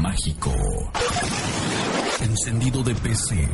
[0.00, 0.52] mágico.
[2.20, 3.48] Encendido de PC.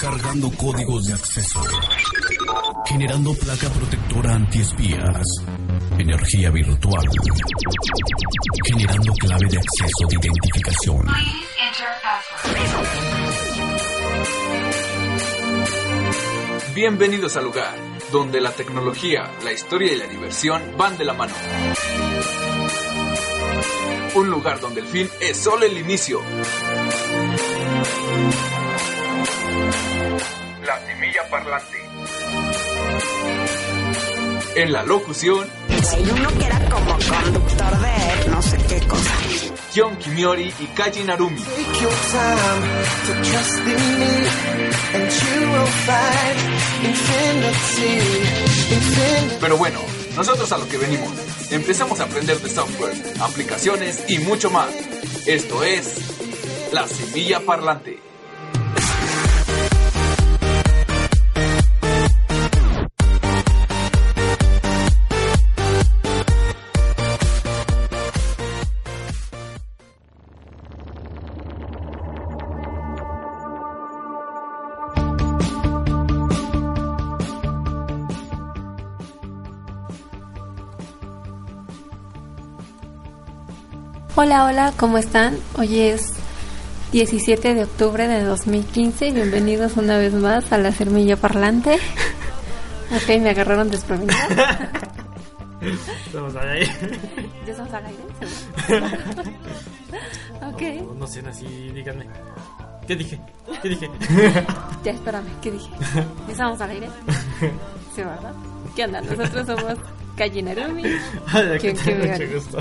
[0.00, 1.60] Cargando códigos de acceso.
[2.86, 5.26] Generando placa protectora antiespías.
[5.98, 7.08] Energía virtual.
[8.64, 11.06] Generando clave de acceso de identificación.
[16.74, 17.74] Bienvenidos al lugar
[18.12, 21.34] donde la tecnología, la historia y la diversión van de la mano.
[24.18, 26.20] Un lugar donde el fin es solo el inicio.
[30.66, 31.78] La semilla parlante.
[34.56, 35.46] En la locución,
[35.92, 39.14] Hay uno que era como conductor de no sé qué cosa.
[39.72, 41.40] Kion Kimiori y Kaji Narumi.
[41.40, 42.62] Take your time
[43.06, 44.12] to trust in me,
[44.94, 46.38] and you will find
[46.90, 47.94] infinity,
[48.74, 49.36] infinity.
[49.40, 49.78] Pero bueno,
[50.16, 51.08] nosotros a lo que venimos.
[51.50, 54.68] Empezamos a aprender de software, aplicaciones y mucho más.
[55.26, 58.07] Esto es La Semilla Parlante.
[84.20, 85.38] Hola, hola, ¿cómo están?
[85.56, 86.12] Hoy es
[86.90, 91.78] 17 de octubre de 2015 y bienvenidos una vez más a la Semilla Parlante.
[92.90, 94.16] Ok, me agarraron desprevenida.
[96.06, 96.62] Estamos ahí.
[97.44, 98.02] ¿Ya estamos al aire?
[100.80, 102.06] ok, No, no sean así, díganme.
[102.86, 103.20] ¿Qué dije?
[103.60, 103.90] ¿Qué dije?
[104.82, 105.68] ya espérame, ¿qué dije?
[106.28, 106.88] ¿Ya estamos al aire?
[107.94, 108.32] Sí, ¿verdad?
[108.74, 109.02] ¿Qué onda?
[109.02, 109.74] Nosotros somos
[110.16, 110.84] Kaji Narumi.
[111.26, 112.58] Ay, ¿Quién- que quién mucho gusto.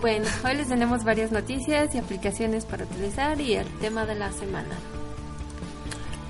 [0.00, 4.30] Bueno, hoy les tenemos varias noticias y aplicaciones para utilizar y el tema de la
[4.30, 4.76] semana.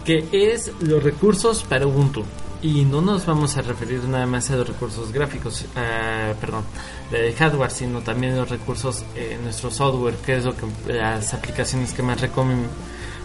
[0.05, 2.25] Que es los recursos para Ubuntu.
[2.63, 6.65] Y no nos vamos a referir nada más a los recursos gráficos, ah, perdón,
[7.11, 11.93] de hardware, sino también los recursos en nuestro software, que es lo que las aplicaciones
[11.93, 12.19] que más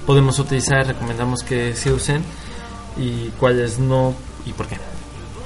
[0.06, 2.24] podemos utilizar, recomendamos que se usen
[2.98, 4.16] y cuáles no
[4.46, 4.78] y por qué.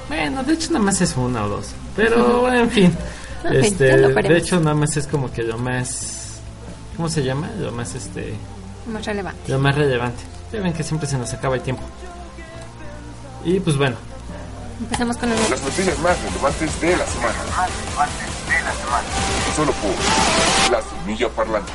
[0.08, 2.92] Bueno, de hecho nada más es una o dos, pero en fin.
[3.52, 6.40] Este, de hecho nada más es como que lo más
[6.96, 7.48] ¿cómo se llama?
[7.60, 8.34] Lo más este
[8.86, 9.50] Más relevante.
[9.52, 10.22] lo más relevante.
[10.52, 11.82] Ya ven que siempre se nos acaba el tiempo.
[13.44, 13.96] Y pues bueno,
[14.80, 17.34] Empecemos con el Las noticias más relevantes de la semana.
[17.56, 19.08] Más relevantes de la semana.
[19.56, 21.72] Solo por La Semilla Parlante.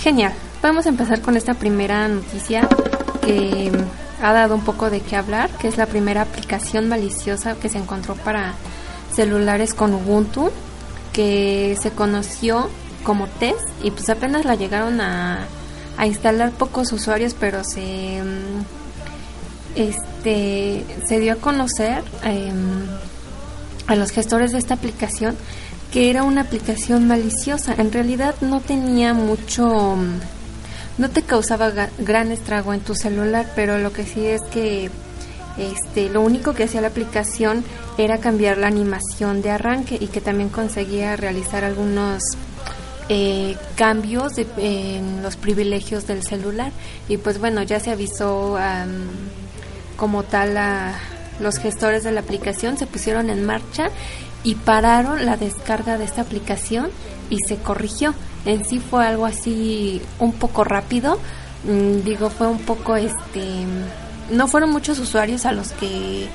[0.00, 0.32] Genial.
[0.62, 2.68] Vamos a empezar con esta primera noticia
[3.22, 3.70] que
[4.22, 7.78] ha dado un poco de qué hablar, que es la primera aplicación maliciosa que se
[7.78, 8.54] encontró para
[9.14, 10.50] celulares con Ubuntu,
[11.12, 12.68] que se conoció
[13.02, 15.46] como test y pues apenas la llegaron a,
[15.96, 18.78] a instalar pocos usuarios, pero se mm,
[19.76, 22.86] este se dio a conocer em,
[23.86, 25.36] a los gestores de esta aplicación
[25.92, 27.74] que era una aplicación maliciosa.
[27.78, 30.20] En realidad no tenía mucho, mm,
[30.98, 34.90] no te causaba gran estrago en tu celular, pero lo que sí es que
[35.56, 37.64] este, lo único que hacía la aplicación
[37.96, 42.22] era cambiar la animación de arranque y que también conseguía realizar algunos
[43.08, 46.72] eh, cambios de- en los privilegios del celular.
[47.08, 49.06] Y pues bueno, ya se avisó am,
[49.96, 50.94] como tal a
[51.40, 53.86] los gestores de la aplicación, se pusieron en marcha
[54.44, 56.90] y pararon la descarga de esta aplicación
[57.30, 58.14] y se corrigió.
[58.48, 61.20] En sí fue algo así un poco rápido,
[61.64, 63.42] Mm, digo, fue un poco este...
[64.30, 66.28] No fueron muchos usuarios a los que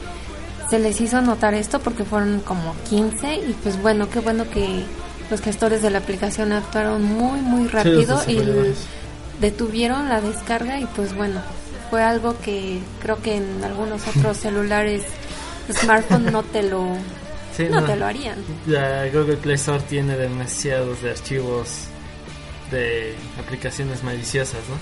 [0.69, 4.83] se les hizo notar esto porque fueron como 15 y pues bueno, qué bueno que
[5.29, 8.39] los gestores de la aplicación actuaron muy muy rápido los y
[9.39, 11.39] detuvieron la descarga y pues bueno,
[11.89, 15.03] fue algo que creo que en algunos otros celulares
[15.71, 16.87] smartphone no te lo
[17.55, 17.85] Sí, no no.
[17.85, 18.37] te lo harían.
[18.65, 21.69] la Google Play Store tiene demasiados de archivos
[22.73, 24.75] de aplicaciones maliciosas, ¿no?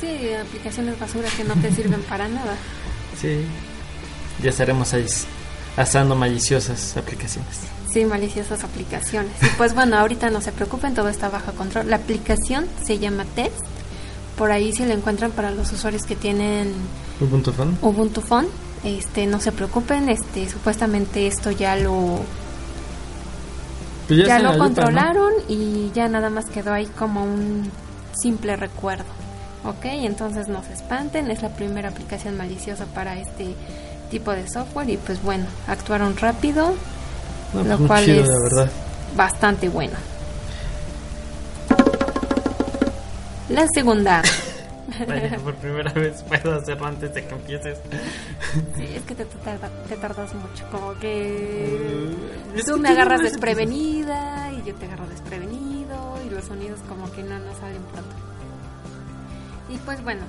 [0.00, 2.56] Sí, aplicaciones basura que no te sirven para nada.
[3.18, 3.44] Sí.
[4.42, 5.06] Ya estaremos ahí
[5.76, 7.60] asando maliciosas aplicaciones.
[7.92, 9.32] Sí, maliciosas aplicaciones.
[9.42, 11.90] Y pues bueno, ahorita no se preocupen, todo está bajo control.
[11.90, 13.64] La aplicación se llama Test.
[14.36, 16.72] Por ahí si la encuentran para los usuarios que tienen
[17.20, 17.76] Ubuntu Phone.
[17.82, 18.46] Ubuntu Phone,
[18.84, 22.20] este no se preocupen, este supuestamente esto ya lo
[24.10, 27.70] Pues ya, lo controlaron y ya nada más quedó ahí como un
[28.20, 29.04] simple recuerdo.
[29.64, 33.54] Ok, entonces no se espanten, es la primera aplicación maliciosa para este
[34.10, 36.74] tipo de software y pues bueno, actuaron rápido,
[37.54, 38.70] No, lo pues muy cual chido, es la verdad.
[39.14, 39.94] bastante bueno.
[43.48, 44.22] La segunda.
[45.44, 47.78] Por primera vez puedo hacerlo antes de que empieces.
[48.76, 52.14] Sí, es que te, te tarda- te tardas mucho, como que
[52.54, 57.22] Es tú me agarras desprevenida y yo te agarro desprevenido y los sonidos como que
[57.22, 58.14] no nos salen pronto.
[59.68, 60.22] Y pues bueno,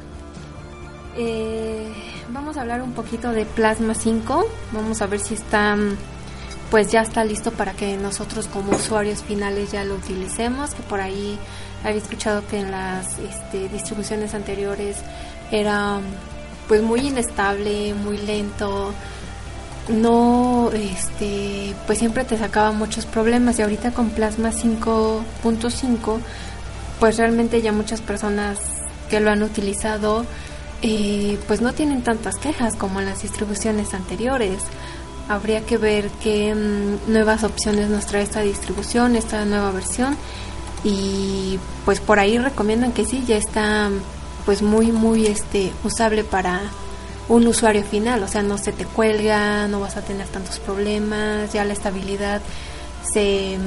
[1.17, 1.91] eh,
[2.29, 5.75] vamos a hablar un poquito de Plasma 5, vamos a ver si está,
[6.69, 11.01] pues ya está listo para que nosotros como usuarios finales ya lo utilicemos, que por
[11.01, 11.37] ahí
[11.83, 14.97] había escuchado que en las este, distribuciones anteriores
[15.51, 15.99] era
[16.67, 18.93] pues muy inestable, muy lento,
[19.89, 23.59] no, este, pues siempre te sacaba muchos problemas.
[23.59, 26.19] Y ahorita con Plasma 5.5,
[26.99, 28.59] pues realmente ya muchas personas
[29.09, 30.25] que lo han utilizado,
[30.81, 34.63] eh, pues no tienen tantas quejas como en las distribuciones anteriores.
[35.27, 40.15] Habría que ver qué mm, nuevas opciones nos trae esta distribución, esta nueva versión
[40.83, 43.89] y pues por ahí recomiendan que sí, ya está
[44.45, 46.61] pues muy muy este usable para
[47.29, 51.53] un usuario final, o sea, no se te cuelga, no vas a tener tantos problemas,
[51.53, 52.41] ya la estabilidad
[53.13, 53.57] se,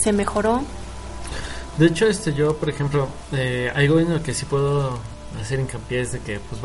[0.00, 0.62] se mejoró.
[1.76, 4.98] De hecho, este yo, por ejemplo, eh, algo en lo que sí puedo
[5.42, 6.62] hacer hincapié es de que, pues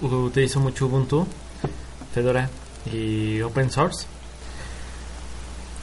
[0.00, 1.26] u- utilizo mucho Ubuntu,
[2.14, 2.48] Fedora
[2.90, 4.06] y Open Source.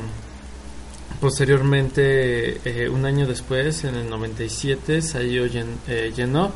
[1.19, 6.51] posteriormente, eh, un año después, en el 97, salió Gen, eh, Genop.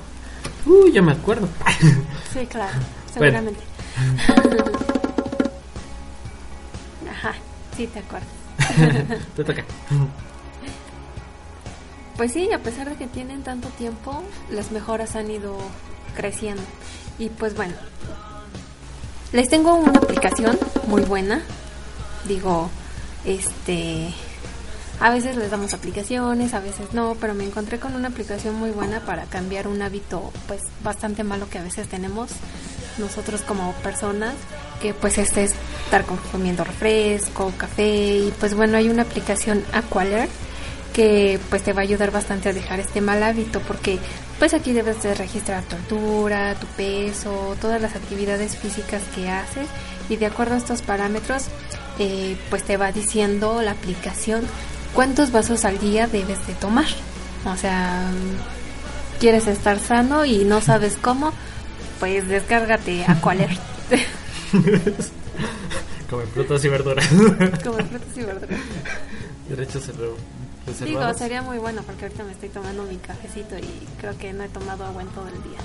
[0.66, 1.48] Uh, ya me acuerdo.
[2.34, 2.72] Sí, claro,
[3.18, 3.40] Bueno.
[3.42, 3.62] seguramente.
[7.10, 7.34] Ajá,
[7.76, 8.30] sí te acuerdas.
[9.36, 9.64] Te toca.
[12.18, 15.58] Pues sí, a pesar de que tienen tanto tiempo, las mejoras han ido
[16.16, 16.62] creciendo.
[17.18, 17.74] Y pues bueno,
[19.34, 20.58] les tengo una aplicación
[20.88, 21.42] muy buena.
[22.28, 22.70] Digo,
[23.26, 24.14] este,
[25.00, 28.72] a veces les damos aplicaciones, a veces no, pero me encontré con una aplicación muy
[28.72, 32.30] buena para cambiar un hábito pues bastante malo que a veces tenemos
[32.98, 34.36] nosotros como personas,
[34.82, 35.54] que pues este es
[35.86, 40.30] estar consumiendo refresco, café y pues bueno, hay una aplicación Aqualert
[40.94, 43.98] que pues te va a ayudar bastante a dejar este mal hábito porque
[44.42, 49.68] pues aquí debes de registrar tu altura, tu peso, todas las actividades físicas que haces
[50.10, 51.44] y de acuerdo a estos parámetros
[52.00, 54.42] eh, pues te va diciendo la aplicación
[54.96, 56.88] cuántos vasos al día debes de tomar.
[57.46, 58.02] O sea,
[59.20, 61.34] quieres estar sano y no sabes cómo,
[62.00, 63.60] pues descárgate Aqualert.
[66.10, 67.08] Como frutas y verduras.
[67.64, 68.60] Como frutas y verduras.
[69.48, 70.16] Derechos reserv-
[70.86, 74.44] Digo, sería muy bueno porque ahorita me estoy tomando mi cafecito y creo que no
[74.44, 75.60] he tomado agua en todo el día.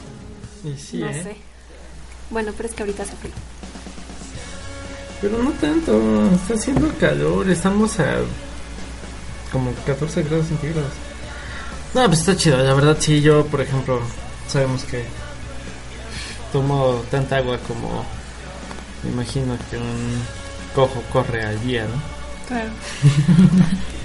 [0.64, 1.22] Y sí, no ¿eh?
[1.22, 1.36] sé.
[2.30, 3.32] Bueno, pero es que ahorita hace frío.
[5.20, 8.16] Pero no tanto, está haciendo calor, estamos a
[9.52, 10.92] como 14 grados centígrados.
[11.94, 14.00] No, pues está chido, la verdad sí, yo por ejemplo,
[14.48, 15.04] sabemos que
[16.52, 18.04] tomo tanta agua como
[19.02, 20.22] me imagino que un
[20.74, 22.02] cojo corre al día, ¿no?
[22.48, 22.70] Claro.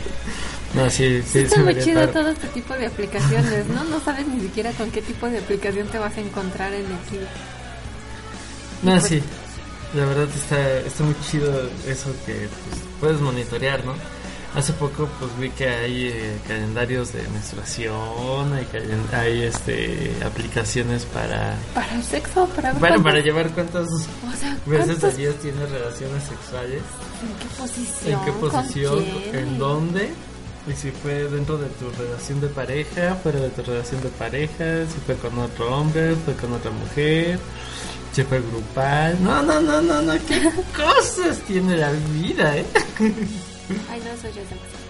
[0.73, 3.83] No, sí, está muy chido todo este tipo de aplicaciones, ¿no?
[3.85, 6.87] No sabes ni siquiera con qué tipo de aplicación te vas a encontrar en el
[7.11, 7.27] día.
[8.81, 9.21] No, sí,
[9.93, 13.93] la verdad está, está muy chido eso que pues, puedes monitorear, ¿no?
[14.55, 18.67] Hace poco pues vi que hay eh, calendarios de menstruación, hay,
[19.13, 23.97] hay este aplicaciones para Para el sexo, para ver para, llevar cuántas O
[24.37, 26.81] sea, veces ¿cuántos- al día tienes relaciones sexuales,
[27.21, 28.13] ¿En qué posición?
[28.13, 30.09] en qué ¿Con posición, en dónde,
[30.67, 34.85] y si fue dentro de tu relación de pareja, fuera de tu relación de pareja,
[34.85, 37.39] si fue con otro hombre, fue con otra mujer,
[38.13, 39.23] si fue grupal.
[39.23, 42.65] No, no, no, no, no, qué cosas tiene la vida, ¿eh?
[43.89, 44.81] Ay, no, ya es demasiado.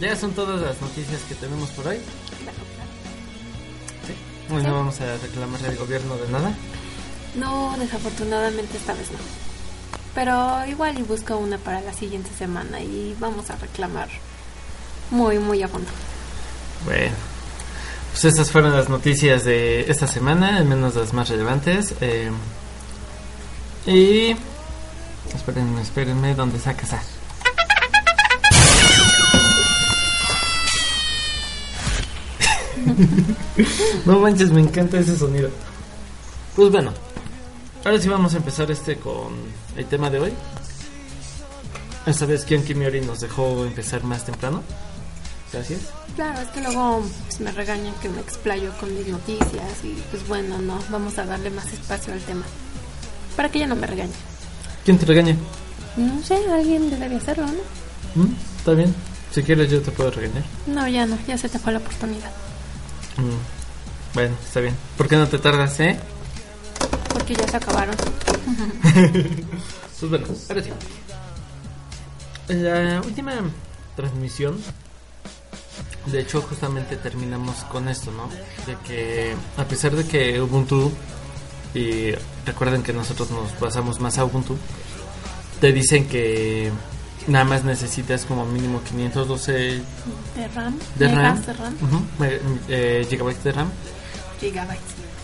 [0.00, 1.96] Ya son todas las noticias que tenemos por hoy.
[4.06, 4.54] Sí.
[4.54, 6.54] Hoy no vamos a reclamarle al gobierno de nada.
[7.34, 9.45] No, desafortunadamente esta vez no.
[10.16, 14.08] Pero igual y busco una para la siguiente semana y vamos a reclamar
[15.10, 15.90] muy, muy a fondo.
[16.86, 17.14] Bueno,
[18.12, 21.94] pues esas fueron las noticias de esta semana, al menos las más relevantes.
[22.00, 22.30] eh,
[23.86, 24.34] y.
[25.34, 27.02] Espérenme, espérenme, ¿dónde sacas a?
[34.06, 35.50] no manches, me encanta ese sonido.
[36.54, 36.92] Pues bueno,
[37.86, 39.32] ahora sí vamos a empezar este con
[39.76, 40.32] el tema de hoy.
[42.04, 44.62] Esta vez Kian Kimiori nos dejó empezar más temprano.
[45.52, 45.80] Gracias.
[46.16, 50.26] Claro, es que luego pues, me regañan que me explayo con mis noticias y pues
[50.26, 52.44] bueno, no, vamos a darle más espacio al tema.
[53.36, 54.12] Para que ella no me regañe.
[54.84, 55.36] ¿Quién te regaña?
[55.96, 58.22] No sé, alguien debe hacerlo, ¿no?
[58.22, 58.34] ¿Mm?
[58.58, 58.92] ¿Está bien?
[59.30, 60.42] Si quieres yo te puedo regañar.
[60.66, 62.30] No, ya no, ya se te fue la oportunidad.
[63.16, 64.14] Mm.
[64.14, 64.74] Bueno, está bien.
[64.96, 66.00] ¿Por qué no te tardas, eh?
[67.16, 67.96] Porque ya se acabaron.
[69.98, 70.70] Pues bueno, ahora sí.
[72.48, 73.32] La última
[73.96, 74.58] transmisión,
[76.04, 78.28] de hecho, justamente terminamos con esto, ¿no?
[78.66, 80.92] De que a pesar de que Ubuntu,
[81.74, 82.12] y
[82.44, 84.58] recuerden que nosotros nos basamos más a Ubuntu,
[85.62, 86.70] te dicen que
[87.26, 89.80] nada más necesitas como mínimo 512
[90.36, 91.74] De RAM, de RAM, megas de RAM,
[92.68, 93.70] eh, gigabytes de RAM,
[94.40, 95.15] gigabytes.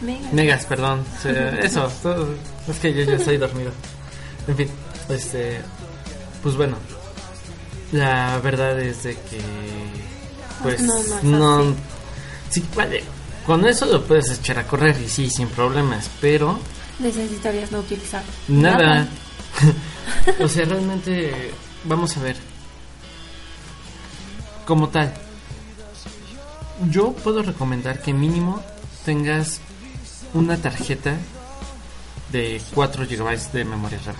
[0.00, 0.32] Megas.
[0.32, 1.04] megas, perdón,
[1.62, 2.34] eso, todo-
[2.68, 3.72] es que yo ya estoy dormido.
[4.48, 4.68] En fin,
[5.08, 5.60] este,
[6.42, 6.76] pues bueno,
[7.92, 9.40] la verdad es de que,
[10.62, 11.74] pues No, no
[12.48, 13.02] sí, vale,
[13.46, 16.58] con eso lo puedes echar a correr y sí, sin problemas, pero
[16.98, 19.08] Necesitarías no utilizar nada.
[20.40, 21.50] o sea, realmente,
[21.84, 22.36] vamos a ver,
[24.66, 25.12] como tal,
[26.90, 28.62] yo puedo recomendar que mínimo
[29.04, 29.60] tengas
[30.34, 31.14] una tarjeta
[32.32, 34.16] de 4 GB de memoria RAM.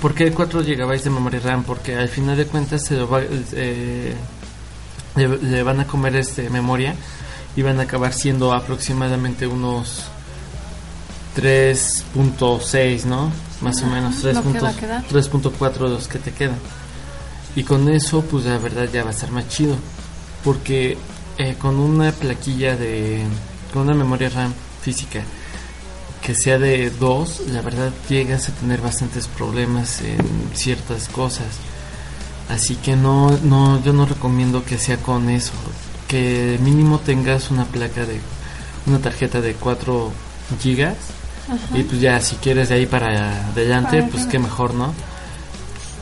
[0.00, 1.64] ¿Por qué 4 GB de memoria RAM?
[1.64, 4.14] Porque al final de cuentas se lo va- eh,
[5.16, 6.94] le, le van a comer este memoria
[7.54, 10.04] y van a acabar siendo aproximadamente unos
[11.36, 13.30] 3.6, ¿no?
[13.60, 15.04] Más o menos lo que 3.4 va a quedar.
[15.08, 16.58] 3.4 los que te quedan.
[17.54, 19.76] Y con eso, pues la verdad ya va a estar más chido.
[20.44, 20.96] Porque
[21.38, 23.22] eh, con una plaquilla de.
[23.72, 24.52] Con una memoria RAM
[24.82, 25.22] física
[26.24, 30.18] que sea de 2, la verdad llegas a tener bastantes problemas en
[30.54, 31.46] ciertas cosas.
[32.48, 35.52] Así que no, no, yo no recomiendo que sea con eso.
[36.06, 38.20] Que mínimo tengas una placa de.
[38.86, 40.12] una tarjeta de 4
[40.60, 40.96] gigas.
[41.74, 44.92] Y pues ya, si quieres de ahí para adelante, Para pues qué mejor, ¿no?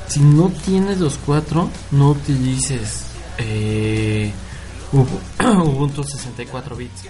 [0.07, 3.05] Si no tienes los cuatro, no utilices
[3.39, 4.33] eh,
[4.93, 7.03] Ubu- Ubuntu 64 bits.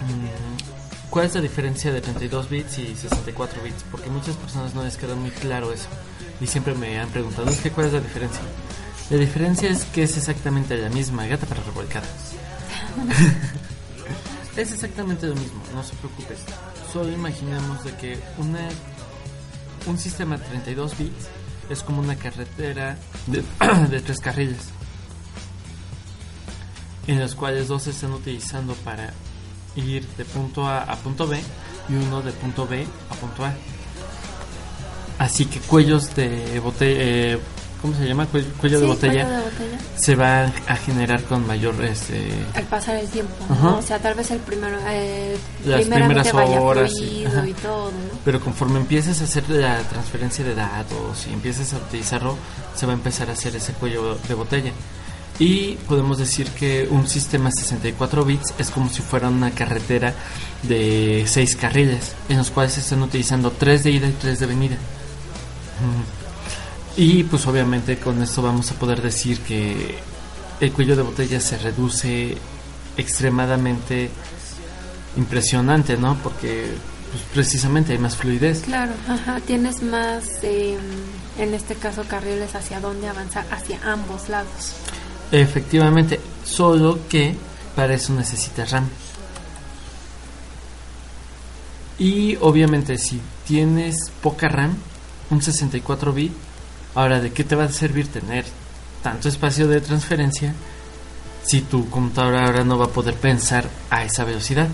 [0.00, 3.84] Mm, ¿Cuál es la diferencia de 32 bits y 64 bits?
[3.90, 5.88] Porque muchas personas no les queda muy claro eso.
[6.40, 8.40] Y siempre me han preguntado, es que ¿cuál es la diferencia?
[9.10, 12.06] La diferencia es que es exactamente la misma, gata para revolcada.
[14.56, 16.38] es exactamente lo mismo, no se preocupes.
[16.92, 18.68] Solo imaginemos de que una,
[19.86, 21.26] un sistema de 32 bits
[21.68, 23.42] es como una carretera de,
[23.90, 24.68] de tres carriles.
[27.08, 29.12] En los cuales dos se están utilizando para
[29.76, 31.40] ir de punto A a punto B
[31.88, 33.52] y uno de punto B a punto A.
[35.18, 36.96] Así que cuellos de bote-
[37.34, 37.38] eh,
[37.82, 38.24] ¿cómo se llama?
[38.26, 39.78] Cuello, cuello de botella, cuello de botella.
[39.96, 43.34] se va a generar con mayor este Al pasar el tiempo.
[43.78, 45.36] O sea, tal vez el primero, eh,
[45.66, 46.96] Las primeras horas, sí.
[47.26, 47.48] fluido Ajá.
[47.48, 48.18] y todo, ¿no?
[48.24, 52.36] Pero conforme empieces a hacer la transferencia de datos y empieces a utilizarlo,
[52.74, 54.72] se va a empezar a hacer ese cuello de botella.
[55.40, 60.14] Y podemos decir que un sistema 64 bits es como si fuera una carretera
[60.62, 64.46] de 6 carriles, en los cuales se están utilizando 3 de ida y 3 de
[64.46, 64.76] venida.
[66.94, 69.94] Y pues obviamente con esto vamos a poder decir que
[70.60, 72.36] el cuello de botella se reduce
[72.98, 74.10] extremadamente
[75.16, 76.16] impresionante, ¿no?
[76.22, 76.66] Porque
[77.10, 78.60] pues, precisamente hay más fluidez.
[78.60, 80.76] Claro, ajá, tienes más, eh,
[81.38, 84.74] en este caso, carriles hacia dónde avanzar, hacia ambos lados.
[85.32, 87.34] Efectivamente, solo que
[87.76, 88.88] para eso necesitas RAM.
[91.98, 94.76] Y obviamente si tienes poca RAM,
[95.30, 96.32] un 64 bit,
[96.94, 98.44] ahora de qué te va a servir tener
[99.02, 100.54] tanto espacio de transferencia
[101.42, 104.68] si tu computadora ahora no va a poder pensar a esa velocidad?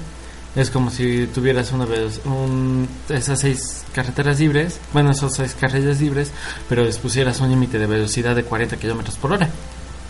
[0.55, 1.87] Es como si tuvieras una
[2.25, 6.31] un, esas seis carreteras libres, bueno, esos seis carriles libres,
[6.69, 9.51] pero les pusieras un límite de velocidad de 40 kilómetros por hora.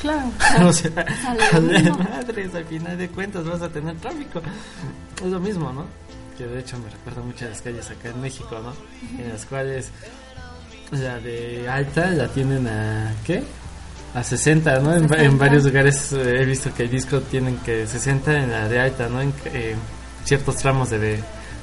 [0.00, 0.30] Claro.
[0.68, 0.90] O sea,
[1.98, 4.40] madres, al final de cuentas vas a tener tráfico.
[5.24, 5.85] Es lo mismo, ¿no?
[6.37, 8.72] Que de hecho me recuerda mucho a las calles acá en México, ¿no?
[9.22, 9.88] En las cuales
[10.90, 13.42] la de alta la tienen a, ¿qué?
[14.14, 14.94] A 60, ¿no?
[14.94, 15.37] En, va- en 60.
[15.44, 19.09] varios lugares eh, he visto que el disco tienen que 60 en la de alta,
[19.09, 19.20] ¿no?
[19.22, 19.74] En eh,
[20.24, 20.98] ciertos tramos de,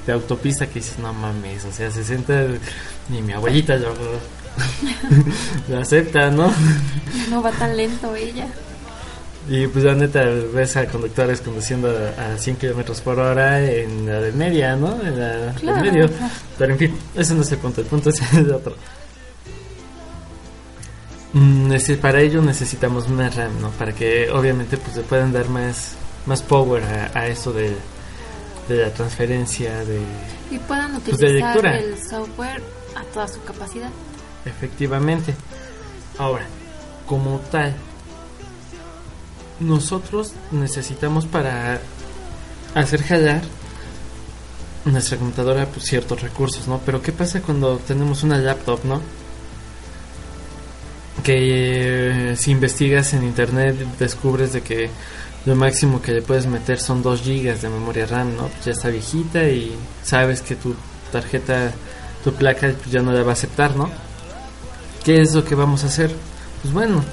[0.06, 2.46] de, autopista que dices, no mames, o sea, 60,
[3.10, 3.94] ni mi abuelita lo,
[5.68, 6.52] lo acepta, ¿no?
[7.30, 8.46] No va tan lento ella.
[9.48, 11.88] Y pues la neta ves a conductores conduciendo
[12.18, 14.98] a, a 100 kilómetros por hora en la de media, ¿no?
[15.02, 15.80] En la Claro.
[15.82, 16.08] medio.
[16.56, 18.74] Pero en fin, ese no es el punto, el punto es el otro.
[21.32, 23.70] Mm, ese- para ello necesitamos una RAM, ¿no?
[23.70, 25.92] Para que obviamente pues le puedan dar más,
[26.26, 27.74] más power a, a eso de,
[28.68, 30.00] de la transferencia de...
[30.50, 31.78] Y puedan Pues de utilizar lectura.
[31.78, 32.62] el software
[32.96, 33.90] a toda su capacidad.
[34.44, 35.34] Efectivamente.
[36.18, 36.44] Ahora,
[37.06, 37.74] como tal,
[39.60, 41.80] nosotros necesitamos para
[42.74, 43.42] hacer jalar
[44.84, 46.80] nuestra computadora pues, ciertos recursos, ¿no?
[46.84, 49.00] Pero ¿qué pasa cuando tenemos una laptop, ¿no?
[51.22, 54.90] Que eh, si investigas en internet descubres de que
[55.46, 58.50] lo máximo que le puedes meter son 2 gigas de memoria RAM, ¿no?
[58.64, 60.74] Ya está viejita y sabes que tu
[61.12, 61.72] tarjeta,
[62.22, 63.90] tu placa pues, ya no la va a aceptar, ¿no?
[65.04, 66.10] ¿Qué es lo que vamos a hacer?
[66.62, 67.04] Pues bueno,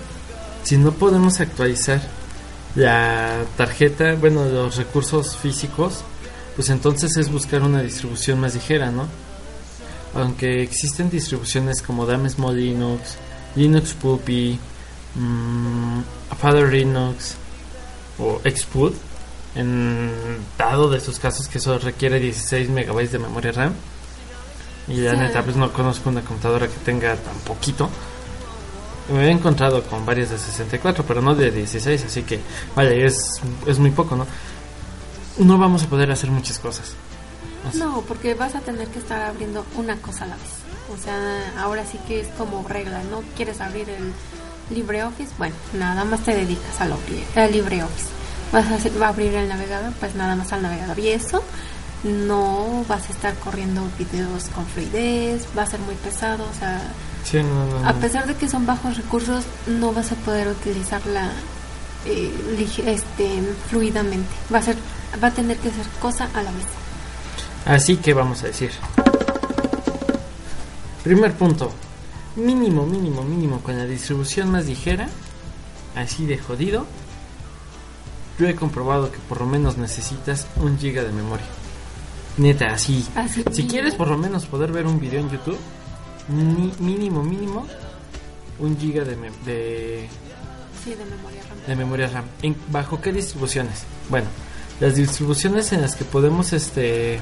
[0.63, 2.01] si no podemos actualizar
[2.75, 6.05] la tarjeta, bueno, los recursos físicos,
[6.55, 9.07] pues entonces es buscar una distribución más ligera, ¿no?
[10.13, 13.17] Aunque existen distribuciones como Dame Small Linux,
[13.55, 14.57] Linux Puppy,
[15.15, 15.99] mm,
[16.39, 17.35] Father Linux
[18.17, 18.93] o Xpud,
[19.55, 20.11] en
[20.57, 23.73] dado de estos casos que solo requiere 16 megabytes de memoria RAM.
[24.87, 25.17] Y la Sí.
[25.17, 27.89] neta, pues no conozco una computadora que tenga tan poquito.
[29.13, 32.39] Me he encontrado con varias de 64, pero no de 16, así que,
[32.75, 34.25] vaya, es, es muy poco, ¿no?
[35.37, 36.93] No vamos a poder hacer muchas cosas.
[37.67, 37.77] Así.
[37.79, 40.49] No, porque vas a tener que estar abriendo una cosa a la vez.
[40.93, 43.21] O sea, ahora sí que es como regla, ¿no?
[43.35, 44.11] ¿Quieres abrir el
[44.75, 45.31] LibreOffice?
[45.37, 46.93] Bueno, nada más te dedicas al
[47.51, 48.07] LibreOffice.
[48.51, 50.97] Vas a, hacer- va a abrir el navegador, pues nada más al navegador.
[50.99, 51.43] Y eso
[52.03, 56.81] no vas a estar corriendo videos con fluidez, va a ser muy pesado, o sea,
[57.23, 57.87] Sí, no, no, no.
[57.87, 61.29] a pesar de que son bajos recursos, no vas a poder utilizarla
[62.05, 62.31] eh,
[62.85, 64.29] este, fluidamente.
[64.51, 64.75] Va a ser,
[65.23, 66.65] va a tener que ser cosa a la vez.
[67.65, 68.71] Así que vamos a decir.
[71.03, 71.71] Primer punto.
[72.35, 73.59] Mínimo, mínimo, mínimo.
[73.61, 75.07] Con la distribución más ligera.
[75.95, 76.87] Así de jodido.
[78.39, 81.45] Yo he comprobado que por lo menos necesitas un giga de memoria.
[82.41, 83.05] Neta, así.
[83.15, 85.57] Así Si quieres por lo menos poder ver un video en YouTube.
[86.29, 87.67] ni- mínimo, mínimo.
[88.59, 90.07] Un giga de, me- de,
[90.83, 91.57] Sí, de memoria RAM.
[91.67, 92.25] de memoria RAM.
[92.41, 93.83] ¿En- ¿Bajo qué distribuciones?
[94.09, 94.27] Bueno,
[94.79, 97.19] las distribuciones en las que podemos este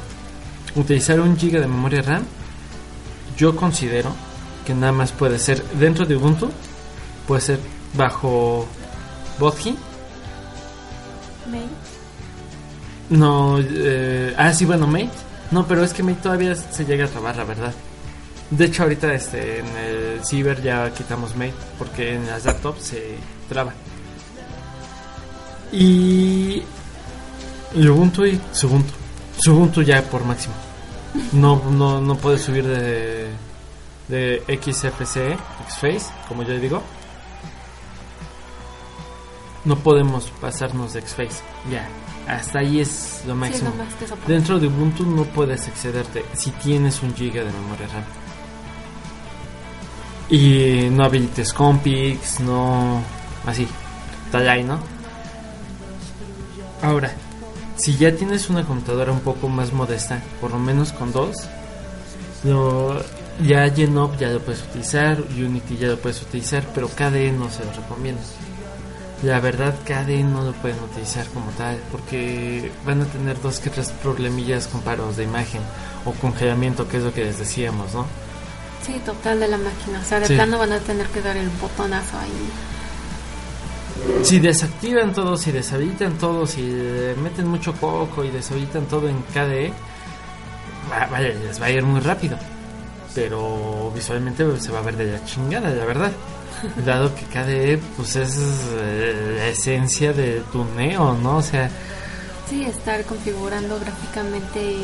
[0.76, 2.24] utilizar un giga de memoria RAM,
[3.38, 4.12] yo considero
[4.66, 6.50] que nada más puede ser dentro de Ubuntu,
[7.28, 7.60] puede ser
[7.96, 8.66] bajo
[9.40, 9.76] Bodhi,
[11.50, 11.70] Mail.
[13.10, 15.12] No, eh, ah sí bueno Mate,
[15.52, 17.74] no pero es que Mate todavía se llega a trabar la verdad.
[18.52, 23.16] De hecho ahorita este en el Ciber ya quitamos Mate porque en las laptops se
[23.48, 23.74] traba.
[25.72, 26.64] Y
[27.76, 28.94] Ubuntu y Subuntu.
[29.38, 30.56] Subuntu ya por máximo.
[31.34, 33.30] No, no, no puedes subir de,
[34.08, 36.84] de XFCE, Xface, como yo digo,
[39.66, 41.42] no podemos pasarnos de Xface.
[41.72, 41.88] Ya,
[42.30, 43.74] hasta ahí es lo Sí, es máximo.
[43.78, 44.34] lo.
[44.34, 48.04] Dentro de Ubuntu no puedes excederte si tienes un giga de memoria RAM.
[50.30, 53.02] Y no habilites compics, no...
[53.46, 53.68] Así,
[54.32, 54.80] tal ahí, ¿no?
[56.84, 57.12] Ahora,
[57.76, 61.36] si ya tienes una computadora un poco más modesta, por lo menos con dos,
[62.44, 63.02] lo,
[63.46, 67.66] ya Genop ya lo puedes utilizar, Unity ya lo puedes utilizar, pero KDE no se
[67.66, 68.22] lo recomiendo.
[69.24, 73.70] La verdad, KDE no lo pueden utilizar como tal, porque van a tener dos que
[73.70, 75.62] tres problemillas con paros de imagen
[76.06, 78.06] o congelamiento, que es lo que les decíamos, ¿no?
[78.86, 80.00] Sí, total de la máquina.
[80.02, 80.36] O sea, de Sí.
[80.36, 82.50] plano van a tener que dar el botonazo ahí.
[84.24, 86.62] Si desactivan todo, si deshabilitan todo, si
[87.22, 89.74] meten mucho coco y deshabilitan todo en KDE,
[90.90, 92.38] va- vaya, les va a ir muy rápido.
[93.14, 96.12] Pero visualmente se va a ver de la chingada, la verdad.
[96.86, 98.38] Dado que KDE, pues es
[98.74, 101.38] eh, la esencia de tu Neo, ¿no?
[101.38, 101.70] O sea,
[102.50, 104.76] Sí, estar configurando gráficamente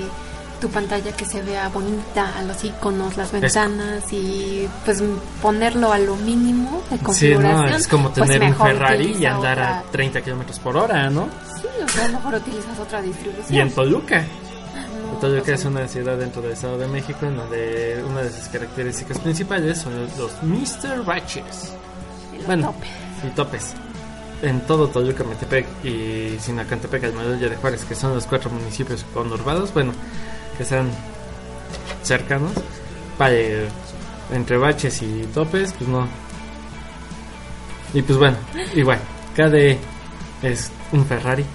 [0.61, 5.03] tu pantalla que se vea bonita, los iconos, las ventanas y pues
[5.41, 7.69] ponerlo a lo mínimo de sí, configuración.
[7.71, 7.75] ¿no?
[7.75, 11.27] Es como pues tener un Ferrari y andar a otra- 30 kilómetros por hora, ¿no?
[11.59, 13.53] Sí, o sea, mejor utilizas otra distribución.
[13.53, 14.23] Y en Toluca.
[15.15, 18.30] No, Toluca pues, es una ciudad dentro del Estado de México en donde una de
[18.30, 21.06] sus características principales son los Mr.
[21.06, 21.73] Batches.
[22.38, 22.75] el Bueno,
[23.25, 23.73] y topes.
[24.41, 29.73] En todo Toluca, Metepec y Sinacantepec, Almadilla de Juárez, que son los cuatro municipios conurbados,
[29.73, 29.93] bueno,
[30.58, 30.89] que están
[32.04, 32.51] cercanos,
[33.17, 33.67] vale,
[34.34, 36.06] entre baches y topes, pues no.
[37.93, 38.38] Y pues bueno,
[38.75, 38.99] igual,
[39.34, 39.80] KDE
[40.41, 41.45] es un Ferrari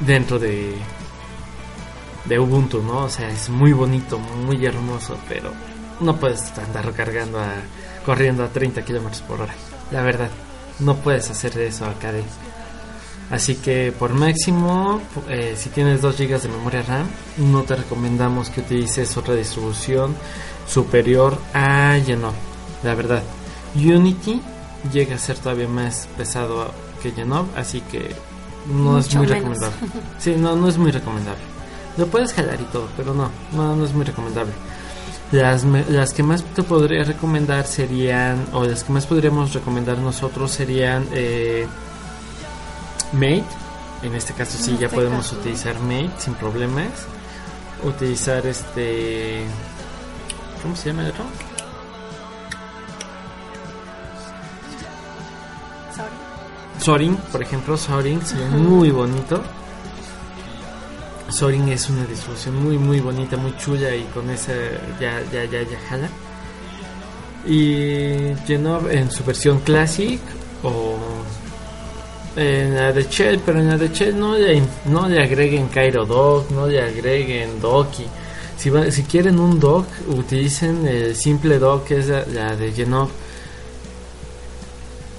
[0.00, 0.74] dentro de
[2.28, 3.04] de Ubuntu, ¿no?
[3.04, 5.52] O sea, es muy bonito, muy hermoso, pero
[6.00, 7.54] no puedes andar cargando a
[8.04, 9.54] corriendo a 30 kilómetros por hora.
[9.90, 10.30] La verdad,
[10.78, 12.24] no puedes hacer eso a KDE.
[13.30, 18.48] Así que por máximo, eh, si tienes 2 GB de memoria RAM, no te recomendamos
[18.48, 20.16] que utilices otra distribución
[20.66, 22.38] superior a Genome.
[22.82, 23.22] La verdad,
[23.74, 24.40] Unity
[24.92, 26.70] llega a ser todavía más pesado
[27.02, 28.14] que Genome, así que
[28.66, 29.38] no es muy menos.
[29.38, 29.76] recomendable.
[30.18, 31.42] Sí, no, no es muy recomendable.
[31.98, 34.52] Lo puedes jalar y todo, pero no, no, no es muy recomendable.
[35.32, 39.98] Las, me- las que más te podría recomendar serían, o las que más podríamos recomendar
[39.98, 41.66] nosotros serían eh,
[43.12, 43.44] Mate.
[44.02, 45.36] En este caso sí, ya este podemos caso.
[45.40, 46.86] utilizar Mate sin problemas.
[47.84, 49.44] Utilizar este...
[50.62, 51.24] ¿Cómo se llama el otro?
[56.80, 59.42] Soaring, por ejemplo, Soaring se ve muy bonito.
[61.28, 64.52] Soaring es una distribución muy muy bonita, muy chula y con esa
[65.00, 66.08] ya ya ya ya jala.
[67.46, 70.20] Y Genov en su versión Classic
[70.62, 70.96] o
[72.36, 76.04] en la de Shell, pero en la de Shell no le, no le agreguen Cairo
[76.06, 78.04] Dock, no le agreguen Docky.
[78.56, 83.08] Si, va- si quieren un dock, utilicen el simple dock que es la, de Genov.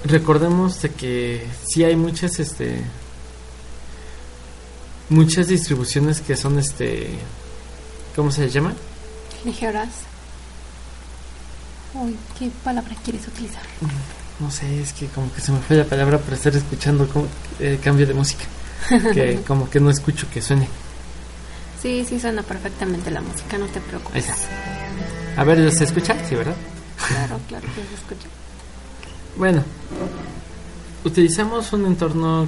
[0.04, 2.82] Recordemos de que sí hay muchas este
[5.10, 7.10] muchas distribuciones que son este
[8.16, 8.72] ¿cómo se llama?
[9.44, 9.88] Ligeras.
[11.94, 13.62] Uy, ¿qué palabra quieres utilizar?
[14.38, 17.26] No sé, es que como que se me fue la palabra por estar escuchando como,
[17.58, 18.44] eh, cambio de música.
[19.12, 20.68] Que como que no escucho que suene.
[21.82, 24.26] Sí, sí suena perfectamente la música, no te preocupes.
[25.36, 26.16] A ver, ¿se escucha?
[26.28, 26.54] Sí, ¿verdad?
[27.08, 28.28] Claro, claro que se escucha.
[29.36, 29.64] Bueno,
[31.04, 32.46] utilizamos un entorno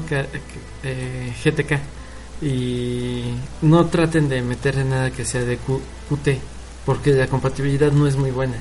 [0.83, 2.02] eh, GTK
[2.43, 6.39] y no traten de meter nada que sea de Q- Qt
[6.85, 8.57] porque la compatibilidad no es muy buena.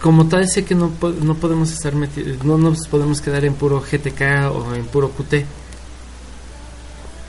[0.00, 3.80] Como tal, sé que no, po- no podemos estar no nos podemos quedar en puro
[3.80, 5.44] GTK o en puro Qt,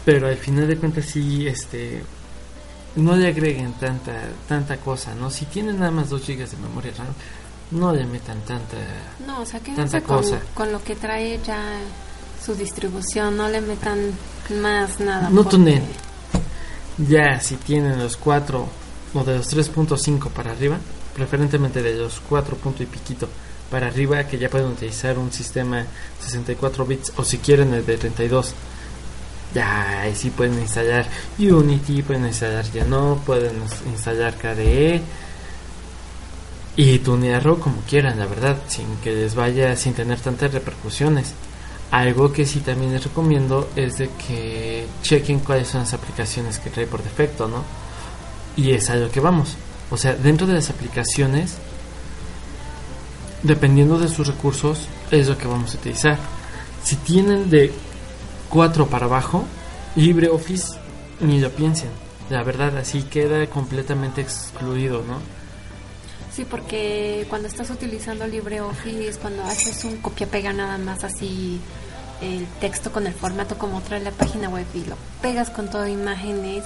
[0.05, 2.01] pero al final de cuentas sí, este,
[2.95, 4.13] no le agreguen tanta
[4.47, 5.29] tanta cosa, ¿no?
[5.29, 7.07] Si tienen nada más 2 GB de memoria RAM,
[7.71, 8.77] no le metan tanta
[9.25, 10.41] No, o sea, Tanta con, cosa.
[10.53, 11.77] con lo que trae ya
[12.43, 14.11] su distribución, no le metan
[14.61, 15.29] más nada.
[15.29, 15.83] No porque- tunen.
[16.97, 18.67] Ya si tienen los 4
[19.13, 20.77] o de los 3.5 para arriba,
[21.15, 23.27] preferentemente de los 4 punto y piquito
[23.71, 25.85] para arriba, que ya pueden utilizar un sistema
[26.21, 28.53] 64 bits o si quieren el de 32.
[29.55, 31.05] Ya, ahí sí pueden instalar
[31.39, 33.53] Unity, pueden instalar ya no, pueden
[33.91, 35.01] instalar KDE
[36.75, 41.33] y tunearlo como quieran, la verdad, sin que les vaya, sin tener tantas repercusiones.
[41.93, 46.71] Algo que sí también les recomiendo es de que chequen cuáles son las aplicaciones que
[46.71, 47.63] trae por defecto, ¿no?
[48.55, 49.53] Y es a lo que vamos.
[49.91, 51.53] O sea, dentro de las aplicaciones,
[53.43, 56.17] dependiendo de sus recursos, es lo que vamos a utilizar.
[56.83, 57.71] Si tienen de
[58.49, 59.45] 4 para abajo,
[59.95, 60.79] LibreOffice
[61.19, 61.91] ni lo piensen.
[62.31, 65.19] La verdad, así queda completamente excluido, ¿no?
[66.33, 71.59] Sí, porque cuando estás utilizando LibreOffice, cuando haces un copia-pega nada más así
[72.23, 75.87] el texto con el formato como trae la página web y lo pegas con todo
[75.87, 76.63] imágenes,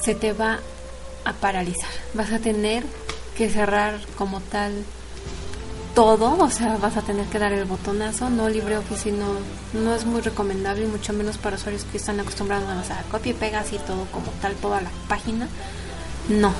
[0.00, 0.60] se te va
[1.24, 1.90] a paralizar.
[2.14, 2.84] Vas a tener
[3.36, 4.72] que cerrar como tal
[5.94, 9.34] todo, o sea, vas a tener que dar el botonazo, no LibreOffice no,
[9.72, 13.34] no es muy recomendable, mucho menos para usuarios que están acostumbrados a sea, copia y
[13.34, 15.48] pega así todo como tal, toda la página.
[16.28, 16.52] No.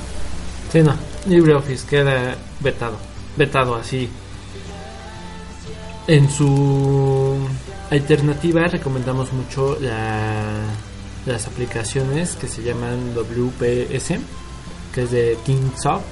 [0.72, 0.94] Sí, no.
[1.26, 2.96] LibreOffice queda vetado.
[3.37, 4.11] Vetado así.
[6.09, 7.37] En su
[7.90, 10.64] alternativa recomendamos mucho la-
[11.27, 14.18] las aplicaciones que se llaman WPS,
[14.94, 16.03] que es de Kingsoft.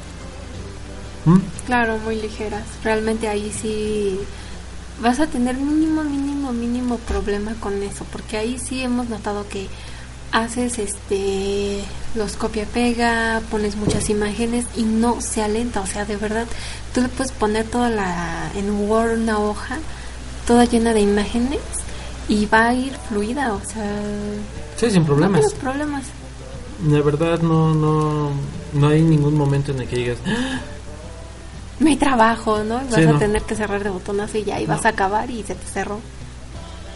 [1.24, 1.38] ¿Mm?
[1.66, 2.62] Claro, muy ligeras.
[2.84, 4.18] Realmente ahí sí
[5.00, 9.66] vas a tener mínimo, mínimo, mínimo problema con eso, porque ahí sí hemos notado que
[10.32, 11.82] haces este
[12.14, 16.46] los copia pega, pones muchas imágenes y no se alenta, o sea, de verdad,
[16.94, 19.78] tú le puedes poner toda la en Word una hoja
[20.46, 21.60] toda llena de imágenes
[22.28, 23.84] y va a ir fluida, o sea,
[24.76, 25.40] Sí, sin no problemas.
[25.40, 26.04] tienes problemas.
[26.88, 28.30] La verdad no, no,
[28.74, 30.60] no hay ningún momento en el que digas, "Ah,
[31.80, 32.76] No hay trabajo, ¿no?
[32.76, 33.18] Vas Sí, a no.
[33.18, 35.98] tener que cerrar de botonazo y ya, y vas a acabar y se te cerró.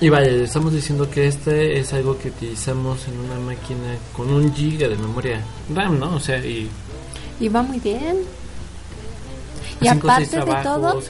[0.01, 4.55] Y vaya, estamos diciendo que este es algo que utilizamos en una máquina con un
[4.55, 5.43] giga de memoria
[5.75, 6.17] RAM, ¿no?
[6.17, 6.71] O sea, y
[7.39, 8.17] Y va muy bien.
[9.83, 11.03] Y aparte de todo,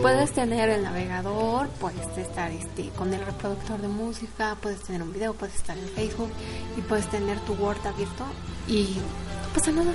[0.00, 5.12] puedes tener el navegador, puedes estar este, con el reproductor de música, puedes tener un
[5.12, 6.30] video, puedes estar en Facebook
[6.76, 8.24] y puedes tener tu Word abierto
[8.68, 9.92] y no pasa nada.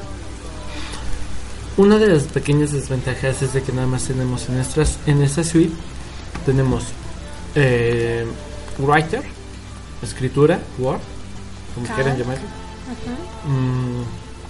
[1.78, 5.44] Una de las pequeñas desventajas es de que nada más tenemos en nuestras en esta
[5.44, 5.74] suite
[6.46, 6.86] tenemos
[7.56, 8.26] eh,
[8.80, 9.24] writer,
[10.02, 11.00] escritura, Word,
[11.74, 11.96] como Calc.
[12.00, 13.50] quieran llamar, Ajá.
[13.50, 14.04] mm,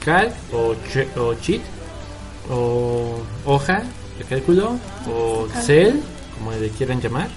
[0.03, 1.61] calc o, che- o cheat
[2.49, 3.83] o hoja
[4.17, 5.57] de cálculo o Calc.
[5.57, 6.03] Excel,
[6.37, 7.27] como le quieran llamar.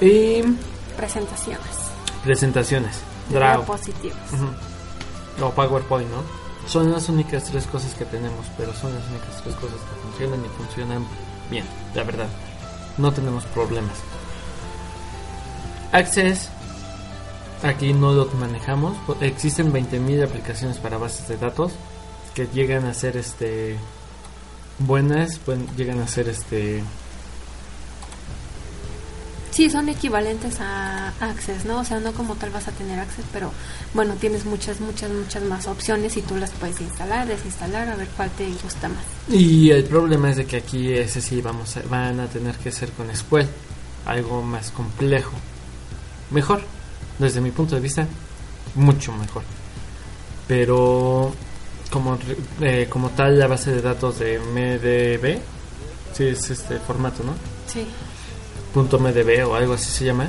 [0.00, 0.42] Y
[0.96, 1.60] Presentaciones.
[2.24, 2.96] presentaciones,
[3.30, 4.32] Draw Diapositivas.
[4.32, 5.44] Ujú.
[5.44, 6.22] o PowerPoint, ¿no?
[6.68, 10.40] Son las únicas tres cosas que tenemos, pero son las únicas tres cosas que funcionan
[10.44, 11.06] y funcionan
[11.50, 12.26] bien, la verdad.
[12.98, 13.94] No tenemos problemas.
[15.92, 16.48] Access,
[17.62, 18.96] aquí no lo manejamos.
[19.20, 21.72] Existen 20.000 aplicaciones para bases de datos
[22.34, 23.76] que llegan a ser este
[24.80, 26.82] buenas, buen- llegan a ser este
[29.54, 31.78] Sí, son equivalentes a Access, ¿no?
[31.78, 33.52] O sea, no como tal vas a tener Access, pero
[33.94, 38.08] bueno, tienes muchas, muchas, muchas más opciones y tú las puedes instalar, desinstalar, a ver
[38.16, 39.04] cuál te gusta más.
[39.28, 42.72] Y el problema es de que aquí ese sí vamos a- van a tener que
[42.72, 43.46] ser con SQL,
[44.06, 45.32] algo más complejo.
[46.32, 46.62] Mejor,
[47.20, 48.06] desde mi punto de vista,
[48.74, 49.44] mucho mejor.
[50.48, 51.32] Pero
[51.90, 52.18] como
[52.60, 55.38] eh, como tal la base de datos de MDB,
[56.12, 57.34] sí es este formato, ¿no?
[57.72, 57.86] Sí.
[58.74, 60.28] Punto .mdb o algo así se llama.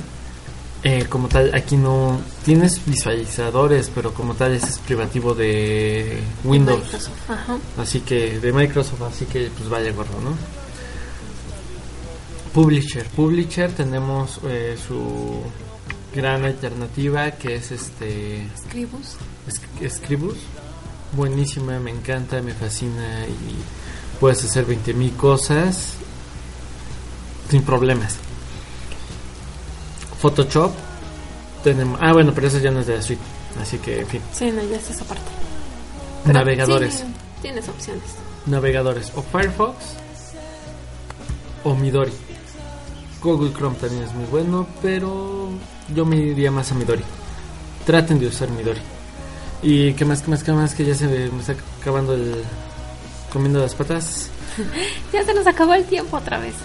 [0.84, 6.84] Eh, como tal, aquí no tienes visualizadores, pero como tal ese es privativo de Windows.
[6.84, 7.58] Microsoft, Ajá.
[7.79, 10.38] Así que de Microsoft, así que pues vaya gordo, ¿no?
[12.53, 13.03] Publisher.
[13.08, 15.41] Publisher tenemos eh, su
[16.13, 19.17] gran alternativa que es este Scribus.
[19.89, 20.38] Scribus.
[21.13, 25.93] Buenísima, me encanta, me fascina y puedes hacer 20.000 cosas
[27.49, 28.17] sin problemas.
[30.25, 30.71] Photoshop
[31.63, 33.21] tenemos, ah bueno, pero eso ya no es de la suite,
[33.61, 34.21] así que en fin.
[34.33, 35.21] Sí, no, ya es esa parte.
[36.25, 36.95] Navegadores.
[36.95, 37.03] Sí,
[37.43, 38.03] tienes opciones.
[38.47, 39.75] navegadores o Firefox
[41.63, 42.11] o Midori.
[43.21, 45.49] Google Chrome también es muy bueno, pero
[45.93, 47.03] yo me iría más a Midori.
[47.85, 48.81] Traten de usar Midori.
[49.61, 52.43] Y qué más, qué más, qué más, que ya se me está acabando el
[53.31, 54.31] comiendo las patas.
[55.13, 56.55] Ya se nos acabó el tiempo otra vez.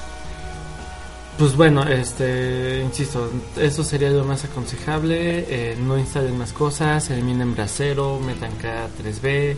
[1.40, 5.46] Pues bueno, este, insisto, eso sería lo más aconsejable.
[5.48, 9.57] eh, no instalen más cosas, eliminen Brasero, metan K3B.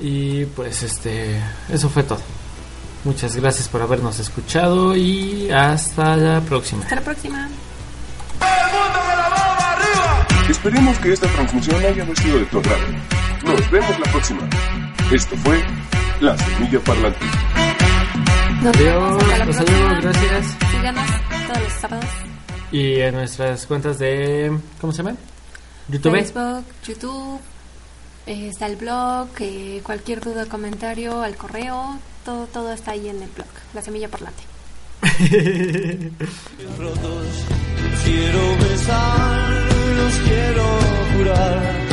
[0.00, 2.18] Y pues este, eso fue todo.
[3.04, 6.82] Muchas gracias por habernos escuchado y hasta la próxima.
[6.82, 7.48] Hasta la próxima.
[10.48, 12.82] Esperemos que esta transmisión haya sido de tu agrado.
[13.44, 14.42] Nos vemos la próxima.
[15.12, 15.62] Esto fue
[16.20, 17.49] La Semilla Parlante.
[18.62, 20.56] Nos vemos Adiós, los saludos, gracias.
[20.70, 21.06] Síganos
[21.46, 22.04] todos los sábados.
[22.72, 25.18] Y en nuestras cuentas de, ¿cómo se llaman?
[25.88, 26.12] YouTube.
[26.12, 27.40] Facebook, YouTube,
[28.26, 33.22] Eh, está el blog, eh, cualquier duda, comentario, al correo, todo, todo está ahí en
[33.22, 34.42] el blog, La Semilla Parlante.
[36.78, 37.26] rotos.
[38.04, 40.64] Quiero besar, los quiero
[41.16, 41.89] jurar.